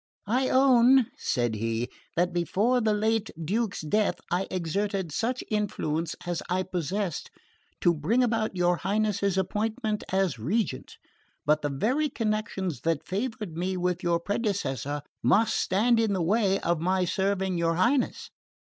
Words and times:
"I 0.25 0.49
own," 0.49 1.11
said 1.15 1.53
he, 1.53 1.87
"that 2.15 2.33
before 2.33 2.81
the 2.81 2.91
late 2.95 3.29
Duke's 3.39 3.81
death 3.81 4.15
I 4.31 4.47
exerted 4.49 5.11
such 5.11 5.43
influence 5.51 6.15
as 6.25 6.41
I 6.49 6.63
possessed 6.63 7.29
to 7.81 7.93
bring 7.93 8.23
about 8.23 8.55
your 8.55 8.77
Highness's 8.77 9.37
appointment 9.37 10.03
as 10.11 10.39
regent; 10.39 10.97
but 11.45 11.61
the 11.61 11.69
very 11.69 12.09
connections 12.09 12.81
that 12.81 13.05
favoured 13.07 13.55
me 13.55 13.77
with 13.77 14.01
your 14.01 14.19
predecessor 14.19 15.03
must 15.21 15.55
stand 15.55 15.99
in 15.99 16.13
the 16.13 16.23
way 16.23 16.59
of 16.61 16.79
my 16.81 17.05
serving 17.05 17.59
your 17.59 17.75
Highness. 17.75 18.31